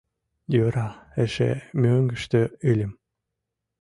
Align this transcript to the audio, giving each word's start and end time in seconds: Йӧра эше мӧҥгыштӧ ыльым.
Йӧра 0.53 0.89
эше 1.23 1.51
мӧҥгыштӧ 1.81 2.41
ыльым. 2.71 2.91